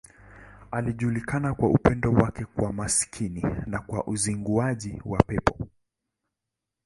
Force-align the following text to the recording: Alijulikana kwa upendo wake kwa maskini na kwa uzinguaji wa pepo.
Alijulikana 0.71 1.53
kwa 1.53 1.69
upendo 1.69 2.11
wake 2.13 2.45
kwa 2.45 2.73
maskini 2.73 3.41
na 3.65 3.79
kwa 3.79 4.07
uzinguaji 4.07 5.01
wa 5.05 5.17
pepo. 5.27 5.67